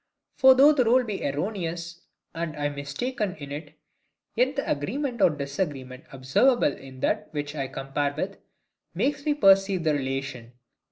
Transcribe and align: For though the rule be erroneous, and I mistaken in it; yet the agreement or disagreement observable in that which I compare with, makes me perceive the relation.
For 0.35 0.55
though 0.55 0.73
the 0.73 0.83
rule 0.83 1.03
be 1.03 1.23
erroneous, 1.23 2.01
and 2.33 2.57
I 2.57 2.69
mistaken 2.69 3.35
in 3.35 3.51
it; 3.51 3.75
yet 4.33 4.55
the 4.55 4.67
agreement 4.67 5.21
or 5.21 5.29
disagreement 5.29 6.05
observable 6.11 6.75
in 6.75 7.01
that 7.01 7.31
which 7.35 7.53
I 7.53 7.67
compare 7.67 8.15
with, 8.17 8.39
makes 8.95 9.23
me 9.27 9.35
perceive 9.35 9.83
the 9.83 9.93
relation. 9.93 10.53